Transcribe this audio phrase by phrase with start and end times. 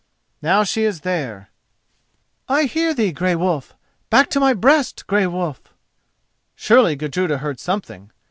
[0.41, 1.51] Now she is there—
[2.49, 3.75] "I hear thee, Grey Wolf!
[4.09, 5.61] Back to my breast, Grey Wolf!"
[6.55, 8.11] Surely Gudruda heard something?